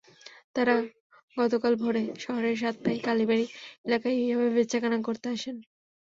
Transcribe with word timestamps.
তাঁরা 0.55 0.75
গতকাল 1.37 1.73
ভোরে 1.75 2.03
শহরের 2.23 2.55
সাতপাই 2.57 2.97
কালীবাড়ি 2.99 3.45
এলাকায় 3.87 4.17
ইয়াবা 4.19 4.47
বেচাকেনা 4.55 4.97
করতে 5.07 5.27
আসেন। 5.29 5.55